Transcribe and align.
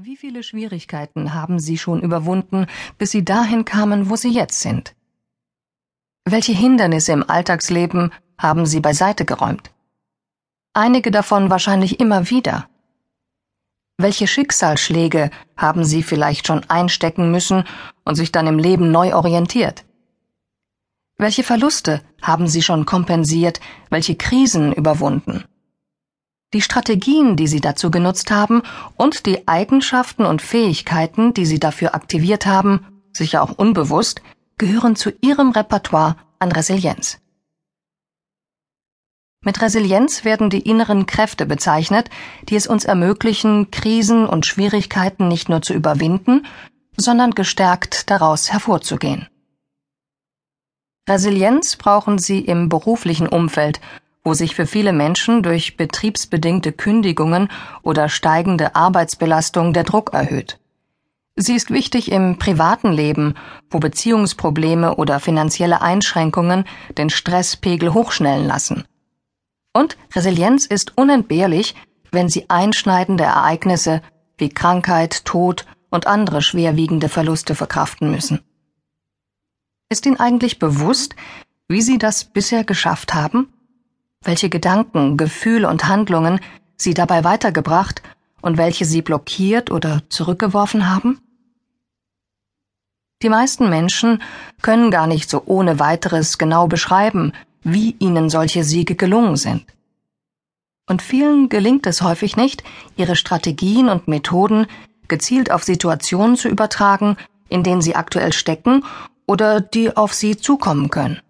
Wie 0.00 0.16
viele 0.16 0.44
Schwierigkeiten 0.44 1.34
haben 1.34 1.58
Sie 1.58 1.76
schon 1.76 2.02
überwunden, 2.02 2.66
bis 2.98 3.10
Sie 3.10 3.24
dahin 3.24 3.64
kamen, 3.64 4.08
wo 4.08 4.14
Sie 4.14 4.30
jetzt 4.30 4.60
sind? 4.60 4.94
Welche 6.24 6.52
Hindernisse 6.52 7.10
im 7.10 7.28
Alltagsleben 7.28 8.12
haben 8.38 8.64
Sie 8.64 8.78
beiseite 8.78 9.24
geräumt? 9.24 9.72
Einige 10.72 11.10
davon 11.10 11.50
wahrscheinlich 11.50 11.98
immer 11.98 12.30
wieder. 12.30 12.68
Welche 13.96 14.28
Schicksalsschläge 14.28 15.32
haben 15.56 15.84
Sie 15.84 16.04
vielleicht 16.04 16.46
schon 16.46 16.62
einstecken 16.70 17.32
müssen 17.32 17.64
und 18.04 18.14
sich 18.14 18.30
dann 18.30 18.46
im 18.46 18.60
Leben 18.60 18.92
neu 18.92 19.16
orientiert? 19.16 19.84
Welche 21.16 21.42
Verluste 21.42 22.02
haben 22.22 22.46
Sie 22.46 22.62
schon 22.62 22.86
kompensiert, 22.86 23.58
welche 23.90 24.14
Krisen 24.14 24.72
überwunden? 24.72 25.42
Die 26.54 26.62
Strategien, 26.62 27.36
die 27.36 27.46
Sie 27.46 27.60
dazu 27.60 27.90
genutzt 27.90 28.30
haben 28.30 28.62
und 28.96 29.26
die 29.26 29.46
Eigenschaften 29.46 30.24
und 30.24 30.40
Fähigkeiten, 30.40 31.34
die 31.34 31.44
Sie 31.44 31.60
dafür 31.60 31.94
aktiviert 31.94 32.46
haben, 32.46 33.02
sicher 33.12 33.42
auch 33.42 33.52
unbewusst, 33.52 34.22
gehören 34.56 34.96
zu 34.96 35.12
Ihrem 35.20 35.50
Repertoire 35.50 36.16
an 36.38 36.50
Resilienz. 36.50 37.20
Mit 39.44 39.60
Resilienz 39.60 40.24
werden 40.24 40.50
die 40.50 40.60
inneren 40.60 41.06
Kräfte 41.06 41.46
bezeichnet, 41.46 42.10
die 42.48 42.56
es 42.56 42.66
uns 42.66 42.84
ermöglichen, 42.84 43.70
Krisen 43.70 44.26
und 44.26 44.46
Schwierigkeiten 44.46 45.28
nicht 45.28 45.48
nur 45.48 45.62
zu 45.62 45.74
überwinden, 45.74 46.46
sondern 46.96 47.32
gestärkt 47.32 48.10
daraus 48.10 48.52
hervorzugehen. 48.52 49.28
Resilienz 51.08 51.76
brauchen 51.76 52.18
Sie 52.18 52.40
im 52.40 52.68
beruflichen 52.68 53.28
Umfeld 53.28 53.80
wo 54.28 54.34
sich 54.34 54.54
für 54.54 54.66
viele 54.66 54.92
Menschen 54.92 55.42
durch 55.42 55.78
betriebsbedingte 55.78 56.72
Kündigungen 56.72 57.48
oder 57.80 58.10
steigende 58.10 58.74
Arbeitsbelastung 58.76 59.72
der 59.72 59.84
Druck 59.84 60.12
erhöht. 60.12 60.60
Sie 61.34 61.54
ist 61.54 61.70
wichtig 61.70 62.12
im 62.12 62.38
privaten 62.38 62.92
Leben, 62.92 63.36
wo 63.70 63.78
Beziehungsprobleme 63.78 64.96
oder 64.96 65.18
finanzielle 65.18 65.80
Einschränkungen 65.80 66.66
den 66.98 67.08
Stresspegel 67.08 67.94
hochschnellen 67.94 68.46
lassen. 68.46 68.84
Und 69.72 69.96
Resilienz 70.14 70.66
ist 70.66 70.98
unentbehrlich, 70.98 71.74
wenn 72.12 72.28
sie 72.28 72.50
einschneidende 72.50 73.24
Ereignisse 73.24 74.02
wie 74.36 74.50
Krankheit, 74.50 75.24
Tod 75.24 75.64
und 75.88 76.06
andere 76.06 76.42
schwerwiegende 76.42 77.08
Verluste 77.08 77.54
verkraften 77.54 78.10
müssen. 78.10 78.40
Ist 79.88 80.04
Ihnen 80.04 80.20
eigentlich 80.20 80.58
bewusst, 80.58 81.16
wie 81.66 81.80
Sie 81.80 81.96
das 81.96 82.24
bisher 82.24 82.64
geschafft 82.64 83.14
haben? 83.14 83.54
Welche 84.22 84.48
Gedanken, 84.48 85.16
Gefühle 85.16 85.68
und 85.68 85.86
Handlungen 85.86 86.40
sie 86.76 86.94
dabei 86.94 87.24
weitergebracht 87.24 88.02
und 88.40 88.58
welche 88.58 88.84
sie 88.84 89.02
blockiert 89.02 89.70
oder 89.70 90.02
zurückgeworfen 90.08 90.90
haben? 90.90 91.20
Die 93.22 93.28
meisten 93.28 93.68
Menschen 93.68 94.22
können 94.62 94.90
gar 94.90 95.08
nicht 95.08 95.28
so 95.28 95.42
ohne 95.46 95.80
weiteres 95.80 96.38
genau 96.38 96.68
beschreiben, 96.68 97.32
wie 97.62 97.96
ihnen 97.98 98.30
solche 98.30 98.62
Siege 98.62 98.94
gelungen 98.94 99.36
sind. 99.36 99.64
Und 100.88 101.02
vielen 101.02 101.48
gelingt 101.48 101.86
es 101.86 102.00
häufig 102.00 102.36
nicht, 102.36 102.62
ihre 102.96 103.16
Strategien 103.16 103.88
und 103.88 104.08
Methoden 104.08 104.66
gezielt 105.08 105.50
auf 105.50 105.64
Situationen 105.64 106.36
zu 106.36 106.48
übertragen, 106.48 107.16
in 107.48 107.62
denen 107.62 107.82
sie 107.82 107.96
aktuell 107.96 108.32
stecken 108.32 108.84
oder 109.26 109.60
die 109.60 109.96
auf 109.96 110.14
sie 110.14 110.36
zukommen 110.36 110.88
können. 110.88 111.20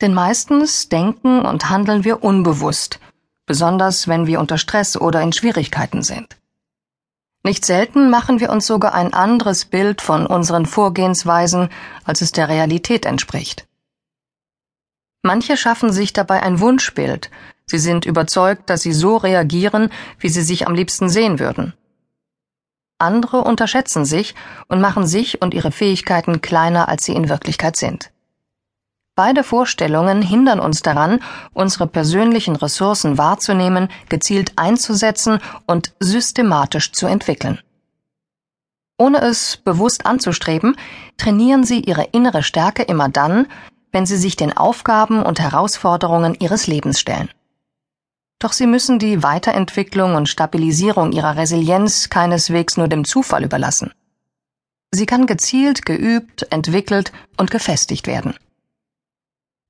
Denn 0.00 0.14
meistens 0.14 0.88
denken 0.88 1.42
und 1.42 1.70
handeln 1.70 2.04
wir 2.04 2.24
unbewusst, 2.24 2.98
besonders 3.46 4.08
wenn 4.08 4.26
wir 4.26 4.40
unter 4.40 4.58
Stress 4.58 4.96
oder 4.96 5.22
in 5.22 5.32
Schwierigkeiten 5.32 6.02
sind. 6.02 6.36
Nicht 7.44 7.66
selten 7.66 8.08
machen 8.08 8.40
wir 8.40 8.50
uns 8.50 8.66
sogar 8.66 8.94
ein 8.94 9.12
anderes 9.12 9.66
Bild 9.66 10.00
von 10.00 10.26
unseren 10.26 10.64
Vorgehensweisen, 10.64 11.68
als 12.04 12.22
es 12.22 12.32
der 12.32 12.48
Realität 12.48 13.04
entspricht. 13.04 13.66
Manche 15.22 15.58
schaffen 15.58 15.92
sich 15.92 16.14
dabei 16.14 16.42
ein 16.42 16.60
Wunschbild, 16.60 17.30
sie 17.66 17.78
sind 17.78 18.06
überzeugt, 18.06 18.70
dass 18.70 18.80
sie 18.80 18.94
so 18.94 19.18
reagieren, 19.18 19.90
wie 20.18 20.30
sie 20.30 20.42
sich 20.42 20.66
am 20.66 20.74
liebsten 20.74 21.10
sehen 21.10 21.38
würden. 21.38 21.74
Andere 22.98 23.42
unterschätzen 23.42 24.06
sich 24.06 24.34
und 24.68 24.80
machen 24.80 25.06
sich 25.06 25.42
und 25.42 25.52
ihre 25.52 25.72
Fähigkeiten 25.72 26.40
kleiner, 26.40 26.88
als 26.88 27.04
sie 27.04 27.12
in 27.12 27.28
Wirklichkeit 27.28 27.76
sind. 27.76 28.10
Beide 29.16 29.44
Vorstellungen 29.44 30.22
hindern 30.22 30.58
uns 30.58 30.82
daran, 30.82 31.20
unsere 31.52 31.86
persönlichen 31.86 32.56
Ressourcen 32.56 33.16
wahrzunehmen, 33.16 33.88
gezielt 34.08 34.52
einzusetzen 34.56 35.38
und 35.66 35.92
systematisch 36.00 36.90
zu 36.90 37.06
entwickeln. 37.06 37.60
Ohne 38.98 39.20
es 39.22 39.56
bewusst 39.56 40.06
anzustreben, 40.06 40.76
trainieren 41.16 41.64
Sie 41.64 41.80
Ihre 41.80 42.04
innere 42.12 42.42
Stärke 42.42 42.82
immer 42.82 43.08
dann, 43.08 43.46
wenn 43.92 44.06
Sie 44.06 44.16
sich 44.16 44.34
den 44.34 44.56
Aufgaben 44.56 45.22
und 45.22 45.38
Herausforderungen 45.38 46.34
Ihres 46.34 46.66
Lebens 46.66 46.98
stellen. 46.98 47.30
Doch 48.40 48.52
Sie 48.52 48.66
müssen 48.66 48.98
die 48.98 49.22
Weiterentwicklung 49.22 50.16
und 50.16 50.28
Stabilisierung 50.28 51.12
Ihrer 51.12 51.36
Resilienz 51.36 52.10
keineswegs 52.10 52.76
nur 52.76 52.88
dem 52.88 53.04
Zufall 53.04 53.44
überlassen. 53.44 53.92
Sie 54.90 55.06
kann 55.06 55.26
gezielt, 55.26 55.86
geübt, 55.86 56.46
entwickelt 56.50 57.12
und 57.36 57.50
gefestigt 57.50 58.06
werden. 58.06 58.34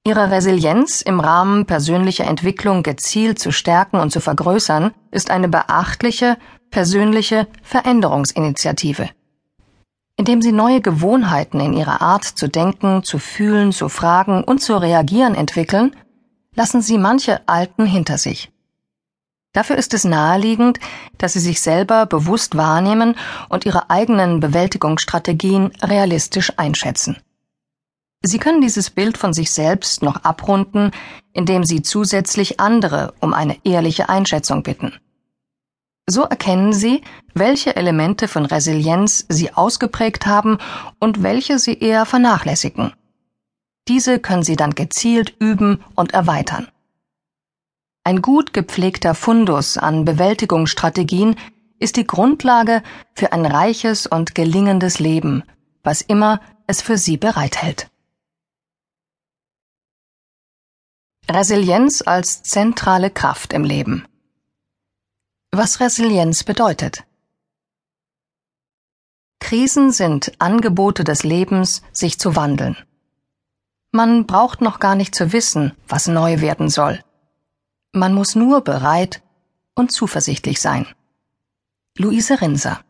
Ihre 0.07 0.31
Resilienz 0.31 1.01
im 1.01 1.19
Rahmen 1.19 1.65
persönlicher 1.65 2.27
Entwicklung 2.27 2.83
gezielt 2.83 3.39
zu 3.39 3.53
stärken 3.53 3.97
und 3.97 4.11
zu 4.11 4.21
vergrößern, 4.21 4.93
ist 5.11 5.31
eine 5.31 5.49
beachtliche, 5.49 6.37
persönliche 6.71 7.47
Veränderungsinitiative. 7.63 9.09
Indem 10.19 10.43
Sie 10.43 10.53
neue 10.53 10.83
Gewohnheiten 10.83 11.59
in 11.59 11.73
Ihrer 11.73 12.03
Art 12.03 12.25
zu 12.25 12.49
denken, 12.49 13.03
zu 13.03 13.19
fühlen, 13.19 13.73
zu 13.73 13.89
fragen 13.89 14.45
und 14.45 14.61
zu 14.61 14.77
reagieren 14.77 15.35
entwickeln, 15.35 15.97
lassen 16.55 16.83
Sie 16.83 16.99
manche 16.99 17.41
alten 17.49 17.87
hinter 17.87 18.19
sich. 18.19 18.53
Dafür 19.55 19.77
ist 19.77 19.95
es 19.95 20.05
naheliegend, 20.05 20.81
dass 21.17 21.33
Sie 21.33 21.41
sich 21.41 21.63
selber 21.63 22.05
bewusst 22.05 22.59
wahrnehmen 22.59 23.17
und 23.49 23.65
Ihre 23.65 23.89
eigenen 23.89 24.41
Bewältigungsstrategien 24.41 25.73
realistisch 25.83 26.53
einschätzen. 26.59 27.17
Sie 28.27 28.39
können 28.39 28.63
dieses 28.63 28.89
Bild 28.89 29.19
von 29.19 29.35
sich 29.35 29.51
selbst 29.51 30.03
noch 30.03 30.25
abrunden, 30.25 30.93
indem 31.35 31.63
Sie 31.63 31.83
zusätzlich 31.83 32.59
andere 32.59 33.13
um 33.21 33.35
eine 33.35 33.59
ehrliche 33.65 34.09
Einschätzung 34.09 34.63
bitten. 34.63 34.95
So 36.09 36.23
erkennen 36.23 36.73
Sie, 36.73 37.03
welche 37.35 37.77
Elemente 37.77 38.27
von 38.27 38.47
Resilienz 38.47 39.27
Sie 39.29 39.53
ausgeprägt 39.53 40.27
haben 40.27 40.57
und 41.01 41.23
welche 41.23 41.59
Sie 41.59 41.79
eher 41.79 42.07
vernachlässigen. 42.07 42.95
Diese 43.89 44.19
können 44.19 44.43
Sie 44.43 44.57
dann 44.57 44.75
gezielt 44.75 45.35
üben 45.39 45.85
und 45.95 46.15
erweitern. 46.15 46.69
Ein 48.05 48.23
gut 48.23 48.55
gepflegter 48.55 49.15
Fundus 49.15 49.77
an 49.77 50.07
Bewältigungsstrategien 50.07 51.37
ist 51.79 51.97
die 51.97 52.07
Grundlage 52.07 52.83
für 53.15 53.33
ein 53.33 53.45
reiches 53.45 54.07
und 54.07 54.35
gelingendes 54.35 54.99
Leben, 54.99 55.43
was 55.83 56.01
immer 56.01 56.41
es 56.67 56.81
für 56.81 56.97
Sie 56.97 57.19
bereithält. 57.19 57.91
Resilienz 61.31 62.03
als 62.03 62.43
zentrale 62.43 63.11
Kraft 63.11 63.55
im 63.55 63.65
Leben. 63.65 64.07
Was 65.53 65.81
Resilienz 65.81 66.45
bedeutet. 66.45 67.05
Krisen 69.41 69.91
sind 69.91 70.33
Angebote 70.39 71.03
des 71.03 71.23
Lebens, 71.23 71.83
sich 71.93 72.19
zu 72.19 72.37
wandeln. 72.37 72.77
Man 73.91 74.27
braucht 74.27 74.61
noch 74.61 74.81
gar 74.81 74.97
nicht 74.97 75.15
zu 75.15 75.33
wissen, 75.33 75.73
was 75.89 76.09
neu 76.09 76.43
werden 76.43 76.69
soll. 76.69 77.03
Man 77.93 78.13
muss 78.13 78.35
nur 78.35 78.63
bereit 78.63 79.23
und 79.75 79.93
zuversichtlich 79.93 80.61
sein. 80.61 80.87
Luise 81.97 82.43
Rinser 82.43 82.85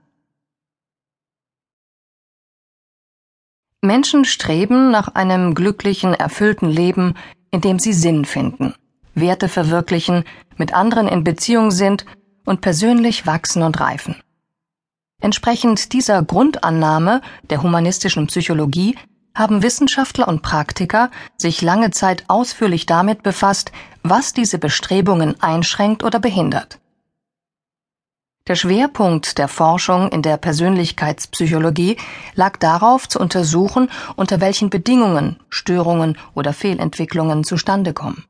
Menschen 3.81 4.25
streben 4.25 4.91
nach 4.91 5.09
einem 5.15 5.55
glücklichen, 5.55 6.15
erfüllten 6.15 6.71
Leben 6.71 7.15
indem 7.55 7.79
sie 7.79 7.93
Sinn 7.93 8.25
finden, 8.25 8.75
Werte 9.15 9.49
verwirklichen, 9.49 10.25
mit 10.57 10.75
anderen 10.75 11.07
in 11.07 11.23
Beziehung 11.23 11.71
sind 11.71 12.05
und 12.45 12.61
persönlich 12.61 13.27
wachsen 13.27 13.63
und 13.63 13.79
reifen. 13.79 14.17
Entsprechend 15.21 15.93
dieser 15.93 16.21
Grundannahme 16.23 17.23
der 17.51 17.63
humanistischen 17.63 18.27
Psychologie 18.27 18.97
haben 19.37 19.63
Wissenschaftler 19.63 20.27
und 20.27 20.43
Praktiker 20.43 21.13
sich 21.37 21.63
lange 21.63 21.93
Zeit 21.93 22.25
ausführlich 22.27 22.87
damit 22.87 23.23
befasst, 23.23 23.71
was 24.03 24.33
diese 24.33 24.59
Bestrebungen 24.59 25.41
einschränkt 25.41 26.03
oder 26.03 26.19
behindert. 26.19 26.81
Der 28.47 28.57
Schwerpunkt 28.57 29.39
der 29.39 29.49
Forschung 29.49 30.11
in 30.11 30.21
der 30.21 30.37
Persönlichkeitspsychologie 30.37 31.97
lag 32.35 32.59
darauf 32.59 33.09
zu 33.09 33.19
untersuchen, 33.19 33.91
unter 34.17 34.39
welchen 34.43 34.69
Bedingungen 34.69 35.41
Störungen 35.49 36.19
oder 36.35 36.53
Fehlentwicklungen 36.53 37.45
zustande 37.45 37.95
kommen. 37.95 38.27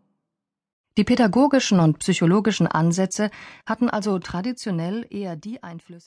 Die 0.97 1.03
pädagogischen 1.03 1.81
und 1.81 1.99
psychologischen 1.99 2.69
Ansätze 2.69 3.33
hatten 3.67 3.91
also 3.91 4.21
traditionell 4.21 5.05
eher 5.11 5.35
die 5.35 5.65
Einflüsse 5.65 6.03